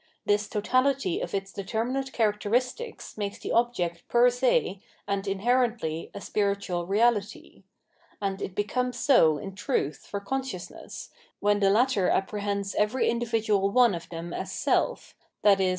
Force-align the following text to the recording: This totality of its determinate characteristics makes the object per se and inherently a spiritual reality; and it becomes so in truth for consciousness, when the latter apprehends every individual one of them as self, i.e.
This 0.25 0.49
totality 0.49 1.21
of 1.21 1.35
its 1.35 1.51
determinate 1.53 2.11
characteristics 2.11 3.19
makes 3.19 3.37
the 3.37 3.51
object 3.51 4.07
per 4.07 4.31
se 4.31 4.81
and 5.07 5.27
inherently 5.27 6.09
a 6.15 6.19
spiritual 6.19 6.87
reality; 6.87 7.61
and 8.19 8.41
it 8.41 8.55
becomes 8.55 8.97
so 8.97 9.37
in 9.37 9.53
truth 9.53 10.07
for 10.07 10.19
consciousness, 10.19 11.11
when 11.39 11.59
the 11.59 11.69
latter 11.69 12.09
apprehends 12.09 12.73
every 12.73 13.07
individual 13.11 13.69
one 13.69 13.93
of 13.93 14.09
them 14.09 14.33
as 14.33 14.51
self, 14.51 15.13
i.e. 15.43 15.69